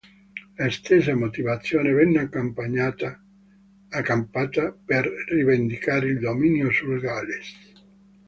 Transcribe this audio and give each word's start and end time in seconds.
La 0.57 0.67
stessa 0.71 1.15
motivazione 1.15 1.93
venne 1.93 2.21
accampata 3.87 4.75
per 4.83 5.07
rivendicare 5.29 6.07
il 6.07 6.17
dominio 6.17 6.71
sul 6.71 6.99
Galles. 6.99 7.55